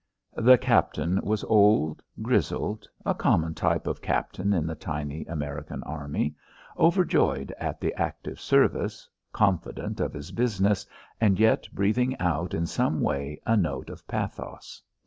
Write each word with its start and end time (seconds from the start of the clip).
The 0.39 0.57
captain 0.57 1.19
was 1.21 1.43
old, 1.43 2.01
grizzled 2.23 2.87
a 3.05 3.13
common 3.13 3.53
type 3.53 3.85
of 3.85 4.01
captain 4.01 4.51
in 4.51 4.65
the 4.65 4.73
tiny 4.73 5.25
American 5.25 5.83
army 5.83 6.33
overjoyed 6.75 7.53
at 7.59 7.79
the 7.79 7.93
active 7.93 8.39
service, 8.41 9.07
confident 9.31 9.99
of 9.99 10.13
his 10.13 10.31
business, 10.31 10.87
and 11.21 11.39
yet 11.39 11.67
breathing 11.71 12.17
out 12.17 12.55
in 12.55 12.65
some 12.65 12.99
way 12.99 13.39
a 13.45 13.55
note 13.55 13.91
of 13.91 14.07
pathos. 14.07 14.81